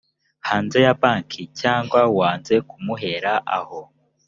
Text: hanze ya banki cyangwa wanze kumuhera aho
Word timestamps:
hanze 0.47 0.77
ya 0.85 0.93
banki 1.01 1.41
cyangwa 1.61 1.99
wanze 2.17 2.55
kumuhera 2.67 3.33
aho 3.57 3.79